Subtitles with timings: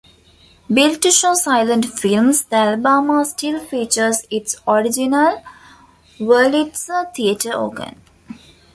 [0.67, 5.43] Built to show silent films, the Alabama still features its original
[6.19, 8.01] Wurlitzer theater organ.